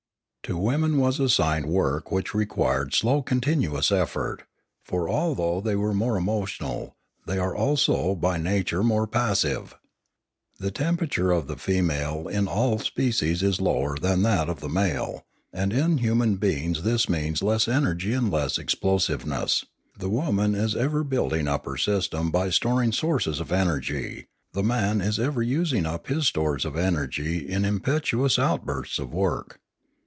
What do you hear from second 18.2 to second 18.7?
less